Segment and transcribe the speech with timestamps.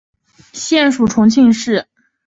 [0.51, 1.87] 现属重庆市。